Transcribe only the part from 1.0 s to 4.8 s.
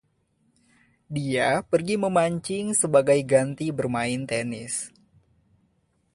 Dia pergi memancing sebagai ganti bermain tenis.